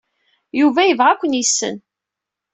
[0.59, 1.77] Yuba yebɣa ad ken-yessen.